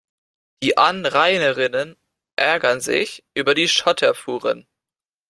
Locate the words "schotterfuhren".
3.67-4.65